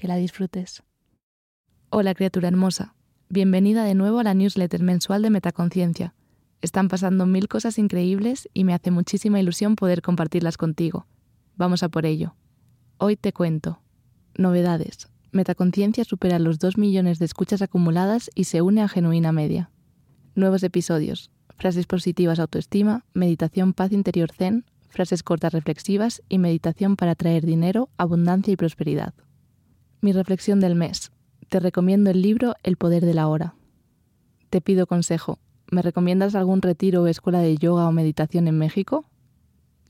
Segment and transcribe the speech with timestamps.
[0.00, 0.82] Que la disfrutes.
[1.90, 2.94] Hola criatura hermosa,
[3.28, 6.14] bienvenida de nuevo a la newsletter mensual de Metaconciencia.
[6.62, 11.06] Están pasando mil cosas increíbles y me hace muchísima ilusión poder compartirlas contigo.
[11.54, 12.34] Vamos a por ello.
[12.96, 13.82] Hoy te cuento.
[14.38, 15.10] Novedades.
[15.32, 19.70] Metaconciencia supera los 2 millones de escuchas acumuladas y se une a Genuina Media.
[20.34, 21.30] Nuevos episodios.
[21.58, 27.90] Frases positivas autoestima, meditación paz interior zen, frases cortas reflexivas y meditación para traer dinero,
[27.98, 29.12] abundancia y prosperidad.
[30.02, 31.12] Mi reflexión del mes.
[31.50, 33.54] Te recomiendo el libro El poder de la hora.
[34.48, 35.38] Te pido consejo.
[35.70, 39.04] ¿Me recomiendas algún retiro o escuela de yoga o meditación en México?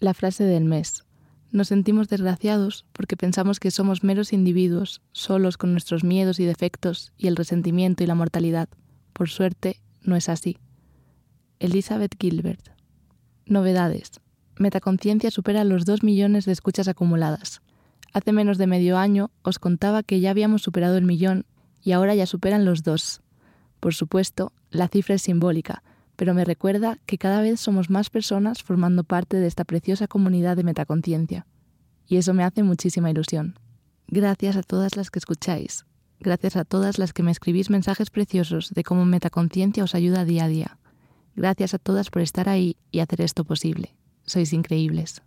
[0.00, 1.04] La frase del mes.
[1.52, 7.12] Nos sentimos desgraciados porque pensamos que somos meros individuos, solos con nuestros miedos y defectos
[7.16, 8.68] y el resentimiento y la mortalidad.
[9.12, 10.58] Por suerte, no es así.
[11.60, 12.70] Elizabeth Gilbert.
[13.46, 14.10] Novedades.
[14.56, 17.62] Metaconciencia supera los 2 millones de escuchas acumuladas.
[18.12, 21.46] Hace menos de medio año os contaba que ya habíamos superado el millón
[21.82, 23.22] y ahora ya superan los dos.
[23.78, 25.82] Por supuesto, la cifra es simbólica,
[26.16, 30.56] pero me recuerda que cada vez somos más personas formando parte de esta preciosa comunidad
[30.56, 31.46] de metaconciencia.
[32.06, 33.58] Y eso me hace muchísima ilusión.
[34.08, 35.86] Gracias a todas las que escucháis.
[36.18, 40.44] Gracias a todas las que me escribís mensajes preciosos de cómo metaconciencia os ayuda día
[40.44, 40.78] a día.
[41.36, 43.94] Gracias a todas por estar ahí y hacer esto posible
[44.30, 45.22] sois increíbles.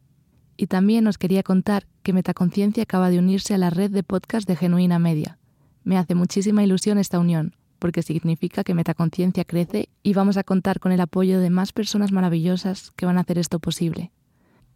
[0.57, 4.47] Y también os quería contar que Metaconciencia acaba de unirse a la red de podcast
[4.47, 5.37] de Genuina Media.
[5.83, 10.79] Me hace muchísima ilusión esta unión, porque significa que Metaconciencia crece y vamos a contar
[10.79, 14.11] con el apoyo de más personas maravillosas que van a hacer esto posible.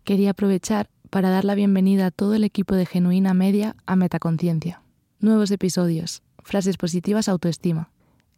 [0.04, 4.82] Quería aprovechar para dar la bienvenida a todo el equipo de Genuina Media a Metaconciencia.
[5.20, 7.92] Nuevos episodios, frases positivas autoestima.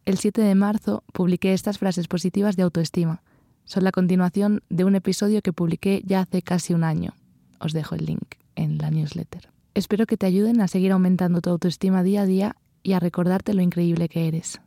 [0.04, 3.22] El 7 de marzo publiqué estas frases positivas de autoestima
[3.70, 7.14] son la continuación de un episodio que publiqué ya hace casi un año.
[7.60, 9.50] Os dejo el link en la newsletter.
[9.74, 13.54] Espero que te ayuden a seguir aumentando tu autoestima día a día y a recordarte
[13.54, 14.60] lo increíble que eres.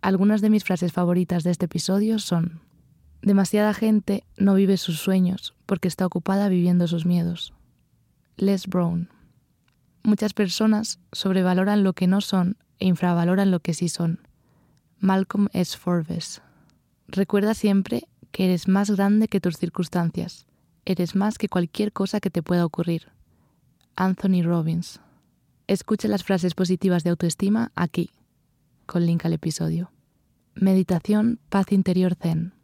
[0.00, 2.60] Algunas de mis frases favoritas de este episodio son
[3.20, 7.52] Demasiada gente no vive sus sueños porque está ocupada viviendo sus miedos.
[8.36, 9.10] Les Brown.
[10.04, 14.20] Muchas personas sobrevaloran lo que no son e infravaloran lo que sí son.
[15.00, 15.76] Malcolm S.
[15.76, 16.42] Forbes.
[17.08, 20.46] Recuerda siempre que eres más grande que tus circunstancias,
[20.90, 23.08] eres más que cualquier cosa que te pueda ocurrir.
[23.94, 25.00] Anthony Robbins.
[25.66, 28.10] Escucha las frases positivas de autoestima aquí,
[28.86, 29.90] con link al episodio.
[30.54, 32.54] Meditación Paz Interior Zen.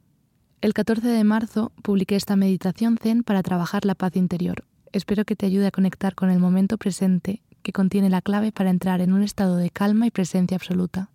[0.62, 4.64] El 14 de marzo publiqué esta meditación Zen para trabajar la paz interior.
[4.92, 8.70] Espero que te ayude a conectar con el momento presente que contiene la clave para
[8.70, 11.10] entrar en un estado de calma y presencia absoluta.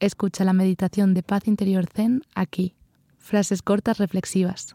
[0.00, 2.74] Escucha la meditación de paz interior Zen aquí,
[3.22, 4.74] Frases cortas reflexivas.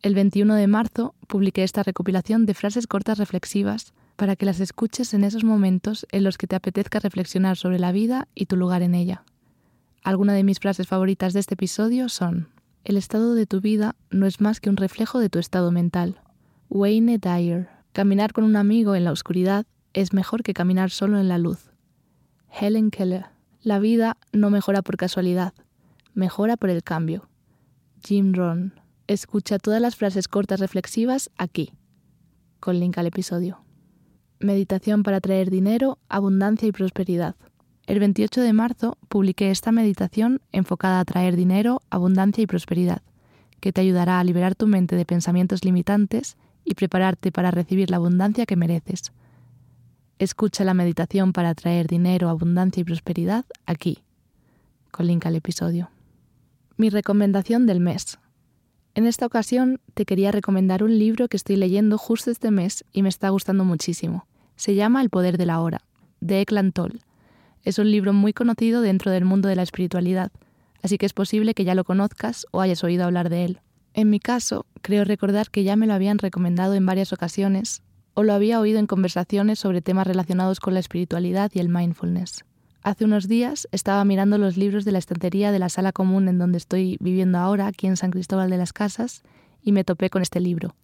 [0.00, 5.12] El 21 de marzo publiqué esta recopilación de frases cortas reflexivas para que las escuches
[5.12, 8.82] en esos momentos en los que te apetezca reflexionar sobre la vida y tu lugar
[8.82, 9.24] en ella.
[10.04, 12.48] Algunas de mis frases favoritas de este episodio son
[12.84, 16.20] El estado de tu vida no es más que un reflejo de tu estado mental.
[16.70, 17.68] Wayne Dyer.
[17.92, 21.72] Caminar con un amigo en la oscuridad es mejor que caminar solo en la luz.
[22.50, 23.26] Helen Keller.
[23.62, 25.54] La vida no mejora por casualidad,
[26.14, 27.28] mejora por el cambio.
[28.06, 28.74] Jim Ron.
[29.08, 31.72] Escucha todas las frases cortas reflexivas aquí,
[32.60, 33.58] con link al episodio.
[34.38, 37.34] Meditación para traer dinero, abundancia y prosperidad.
[37.86, 43.02] El 28 de marzo publiqué esta meditación enfocada a traer dinero, abundancia y prosperidad,
[43.60, 47.96] que te ayudará a liberar tu mente de pensamientos limitantes y prepararte para recibir la
[47.96, 49.12] abundancia que mereces.
[50.18, 54.04] Escucha la meditación para traer dinero, abundancia y prosperidad aquí,
[54.90, 55.90] con link al episodio
[56.78, 58.18] mi recomendación del mes.
[58.98, 63.02] En esta ocasión te quería recomendar un libro que estoy leyendo justo este mes y
[63.02, 64.26] me está gustando muchísimo.
[64.56, 65.82] Se llama El poder de la hora,
[66.20, 67.02] de Eklan Toll.
[67.62, 70.32] Es un libro muy conocido dentro del mundo de la espiritualidad,
[70.82, 73.60] así que es posible que ya lo conozcas o hayas oído hablar de él.
[73.94, 77.84] En mi caso, creo recordar que ya me lo habían recomendado en varias ocasiones
[78.14, 82.44] o lo había oído en conversaciones sobre temas relacionados con la espiritualidad y el mindfulness.
[82.82, 86.38] Hace unos días estaba mirando los libros de la estantería de la sala común en
[86.38, 89.22] donde estoy viviendo ahora, aquí en San Cristóbal de las Casas,
[89.62, 90.76] y me topé con este libro.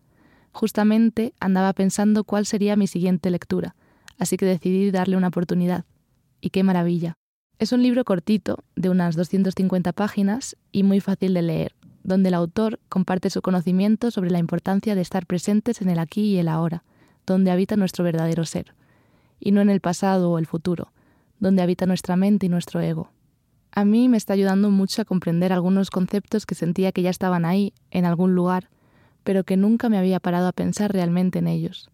[0.52, 3.76] Justamente andaba pensando cuál sería mi siguiente lectura,
[4.18, 5.84] así que decidí darle una oportunidad.
[6.40, 7.14] Y qué maravilla.
[7.60, 12.34] Es un libro cortito, de unas 250 páginas y muy fácil de leer, donde el
[12.34, 16.48] autor comparte su conocimiento sobre la importancia de estar presentes en el aquí y el
[16.48, 16.82] ahora,
[17.24, 18.74] donde habita nuestro verdadero ser,
[19.38, 20.92] y no en el pasado o el futuro,
[21.40, 23.10] donde habita nuestra mente y nuestro ego.
[23.72, 27.44] A mí me está ayudando mucho a comprender algunos conceptos que sentía que ya estaban
[27.44, 28.70] ahí, en algún lugar,
[29.24, 31.90] pero que nunca me había parado a pensar realmente en ellos.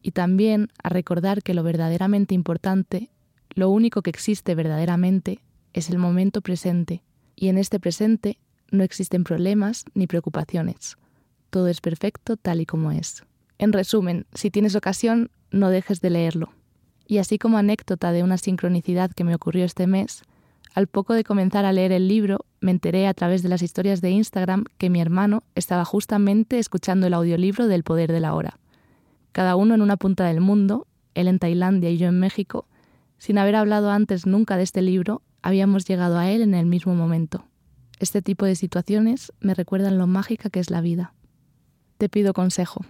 [0.00, 3.10] Y también a recordar que lo verdaderamente importante,
[3.50, 5.40] lo único que existe verdaderamente,
[5.74, 7.02] es el momento presente,
[7.36, 8.38] y en este presente
[8.70, 10.96] no existen problemas ni preocupaciones.
[11.50, 13.24] Todo es perfecto tal y como es.
[13.58, 16.53] En resumen, si tienes ocasión, no dejes de leerlo.
[17.06, 20.22] Y así como anécdota de una sincronicidad que me ocurrió este mes,
[20.74, 24.00] al poco de comenzar a leer el libro, me enteré a través de las historias
[24.00, 28.58] de Instagram que mi hermano estaba justamente escuchando el audiolibro del Poder de la Hora.
[29.30, 32.66] Cada uno en una punta del mundo, él en Tailandia y yo en México,
[33.18, 36.94] sin haber hablado antes nunca de este libro, habíamos llegado a él en el mismo
[36.94, 37.44] momento.
[38.00, 41.14] Este tipo de situaciones me recuerdan lo mágica que es la vida.
[41.98, 42.84] Te pido consejo.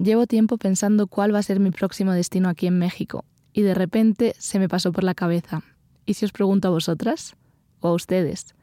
[0.00, 3.74] Llevo tiempo pensando cuál va a ser mi próximo destino aquí en México, y de
[3.74, 5.64] repente se me pasó por la cabeza.
[6.06, 7.34] ¿Y si os pregunto a vosotras?
[7.80, 8.54] ¿O a ustedes?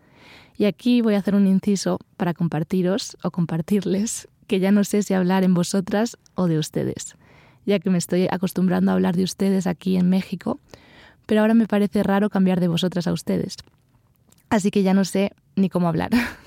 [0.58, 5.04] Y aquí voy a hacer un inciso para compartiros o compartirles que ya no sé
[5.04, 7.18] si hablar en vosotras o de ustedes,
[7.66, 10.60] ya que me estoy acostumbrando a hablar de ustedes aquí en México,
[11.26, 13.58] pero ahora me parece raro cambiar de vosotras a ustedes.
[14.50, 16.12] Así que ya no sé ni cómo hablar.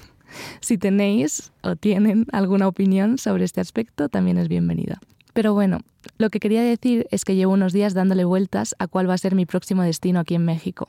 [0.61, 5.01] Si tenéis o tienen alguna opinión sobre este aspecto, también es bienvenida.
[5.33, 5.81] Pero bueno,
[6.17, 9.19] lo que quería decir es que llevo unos días dándole vueltas a cuál va a
[9.19, 10.89] ser mi próximo destino aquí en México.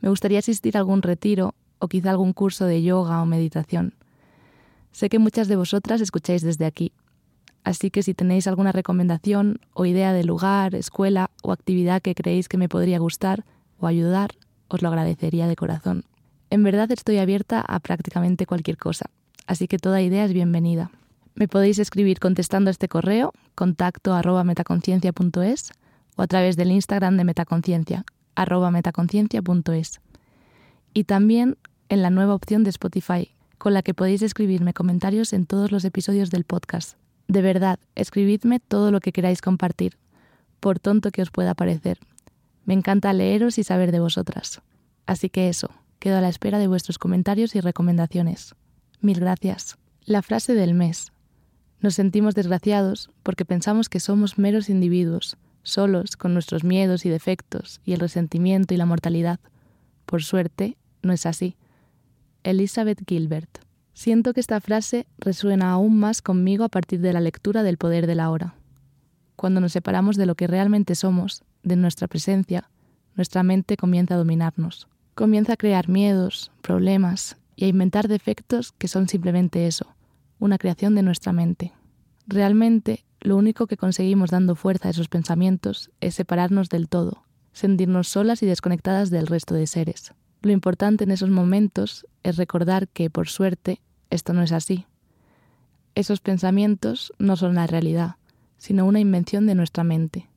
[0.00, 3.94] Me gustaría asistir a algún retiro o quizá algún curso de yoga o meditación.
[4.92, 6.92] Sé que muchas de vosotras escucháis desde aquí,
[7.64, 12.48] así que si tenéis alguna recomendación o idea de lugar, escuela o actividad que creéis
[12.48, 13.44] que me podría gustar
[13.78, 14.30] o ayudar,
[14.68, 16.04] os lo agradecería de corazón.
[16.50, 19.10] En verdad estoy abierta a prácticamente cualquier cosa,
[19.46, 20.90] así que toda idea es bienvenida.
[21.34, 25.72] Me podéis escribir contestando este correo, contacto arroba metaconciencia.es
[26.16, 28.04] o a través del Instagram de metaconciencia,
[28.34, 30.00] arroba metaconciencia.es.
[30.94, 31.58] Y también
[31.90, 35.84] en la nueva opción de Spotify, con la que podéis escribirme comentarios en todos los
[35.84, 36.96] episodios del podcast.
[37.28, 39.98] De verdad, escribidme todo lo que queráis compartir,
[40.60, 41.98] por tonto que os pueda parecer.
[42.64, 44.62] Me encanta leeros y saber de vosotras.
[45.06, 48.54] Así que eso, Quedo a la espera de vuestros comentarios y recomendaciones.
[49.00, 49.78] Mil gracias.
[50.04, 51.12] La frase del mes.
[51.80, 57.80] Nos sentimos desgraciados porque pensamos que somos meros individuos, solos con nuestros miedos y defectos
[57.84, 59.40] y el resentimiento y la mortalidad.
[60.06, 61.56] Por suerte, no es así.
[62.44, 63.58] Elizabeth Gilbert.
[63.92, 68.06] Siento que esta frase resuena aún más conmigo a partir de la lectura del poder
[68.06, 68.54] de la hora.
[69.34, 72.70] Cuando nos separamos de lo que realmente somos, de nuestra presencia,
[73.16, 74.86] nuestra mente comienza a dominarnos
[75.18, 79.96] comienza a crear miedos, problemas y a inventar defectos que son simplemente eso,
[80.38, 81.72] una creación de nuestra mente.
[82.28, 88.06] Realmente, lo único que conseguimos dando fuerza a esos pensamientos es separarnos del todo, sentirnos
[88.06, 90.14] solas y desconectadas del resto de seres.
[90.40, 93.80] Lo importante en esos momentos es recordar que, por suerte,
[94.10, 94.86] esto no es así.
[95.96, 98.18] Esos pensamientos no son la realidad,
[98.56, 100.30] sino una invención de nuestra mente.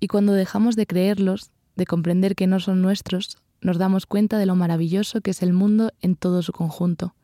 [0.00, 4.46] Y cuando dejamos de creerlos, de comprender que no son nuestros, nos damos cuenta de
[4.46, 7.14] lo maravilloso que es el mundo en todo su conjunto,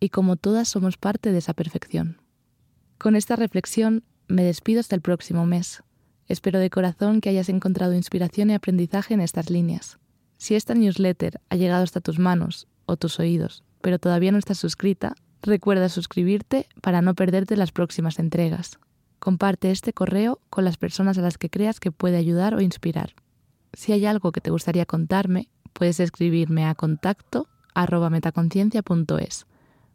[0.00, 2.18] y como todas somos parte de esa perfección.
[2.98, 5.82] Con esta reflexión me despido hasta el próximo mes.
[6.26, 9.98] Espero de corazón que hayas encontrado inspiración y aprendizaje en estas líneas.
[10.38, 14.58] Si esta newsletter ha llegado hasta tus manos o tus oídos, pero todavía no estás
[14.58, 18.78] suscrita, recuerda suscribirte para no perderte las próximas entregas.
[19.18, 23.14] Comparte este correo con las personas a las que creas que puede ayudar o inspirar.
[23.72, 29.46] Si hay algo que te gustaría contarme, puedes escribirme a contacto arroba metaconciencia.es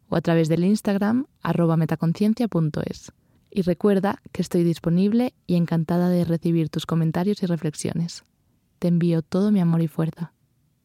[0.10, 3.12] o a través del Instagram arroba metaconciencia.es.
[3.52, 8.24] Y recuerda que estoy disponible y encantada de recibir tus comentarios y reflexiones.
[8.78, 10.34] Te envío todo mi amor y fuerza.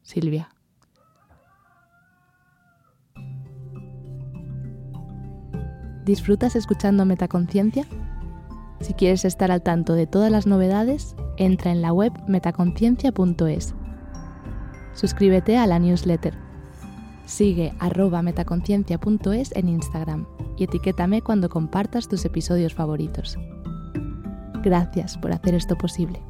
[0.01, 0.49] Silvia.
[6.05, 7.87] ¿Disfrutas escuchando Metaconciencia?
[8.79, 13.73] Si quieres estar al tanto de todas las novedades, entra en la web metaconciencia.es
[14.95, 16.33] Suscríbete a la newsletter.
[17.25, 20.25] Sigue arroba metaconciencia.es en Instagram
[20.57, 23.37] y etiquétame cuando compartas tus episodios favoritos.
[24.63, 26.21] Gracias por hacer esto posible.